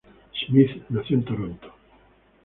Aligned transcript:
Smith 0.33 0.81
nació 0.89 1.17
en 1.17 1.25
Toronto. 1.25 1.73